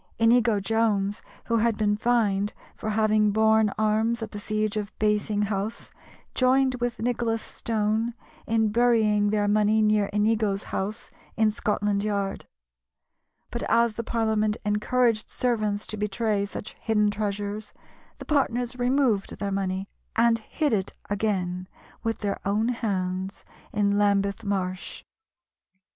[0.17, 5.43] Inigo Jones, who had been fined for having borne arms at the siege of Basing
[5.43, 5.91] House,
[6.33, 8.15] joined with Nicholas Stone
[8.47, 12.45] in burying their money near Inigo's house in Scotland Yard;
[13.51, 17.71] but as the Parliament encouraged servants to betray such hidden treasures,
[18.17, 21.67] the partners removed their money and hid it again
[22.01, 25.03] with their own hands in Lambeth Marsh.